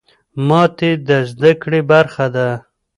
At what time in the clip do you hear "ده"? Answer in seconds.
2.35-2.49